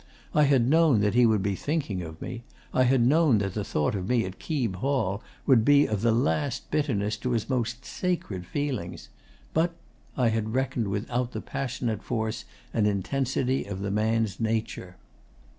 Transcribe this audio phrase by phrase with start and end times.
[0.33, 2.41] I had known that he would be thinking of me.
[2.73, 6.11] I had known that the thought of me at Keeb Hall would be of the
[6.11, 9.09] last bitterness to his most sacred feelings.
[9.53, 9.75] But
[10.17, 14.95] I had reckoned without the passionate force and intensity of the man's nature.